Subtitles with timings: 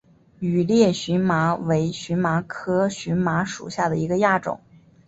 [0.39, 4.59] 羽裂荨麻为荨麻科荨麻属下的一个亚种。